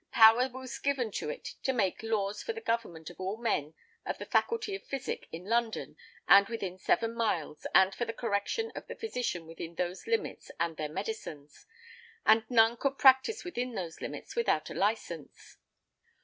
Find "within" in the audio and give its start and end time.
6.49-6.79, 9.45-9.75, 13.43-13.75